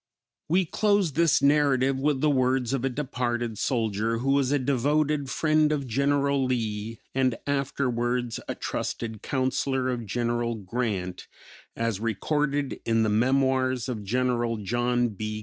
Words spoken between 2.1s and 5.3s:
the words of a departed soldier who was a devoted